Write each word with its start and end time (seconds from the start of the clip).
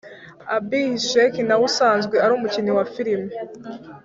abhishek 0.55 1.33
nawe 1.47 1.63
usanzwe 1.69 2.15
ari 2.23 2.31
umukinnyi 2.35 2.71
wa 2.77 2.85
filimi 2.93 3.29